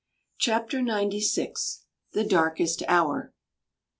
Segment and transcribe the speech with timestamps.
[0.39, 1.83] CHAPTER NINETY SIX.
[2.13, 3.35] THE DARKEST HOUR.